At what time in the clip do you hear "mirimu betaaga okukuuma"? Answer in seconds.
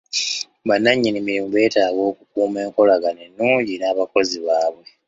1.25-2.57